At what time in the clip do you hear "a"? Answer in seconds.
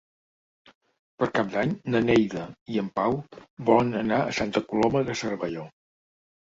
4.25-4.35